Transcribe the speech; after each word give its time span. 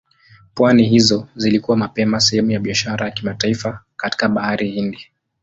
Pwani 0.55 0.83
hizo 0.89 1.27
zilikuwa 1.35 1.77
mapema 1.77 2.19
sehemu 2.19 2.51
ya 2.51 2.59
biashara 2.59 3.05
ya 3.05 3.11
kimataifa 3.11 3.83
katika 3.95 4.29
Bahari 4.29 4.71
Hindi. 4.71 4.99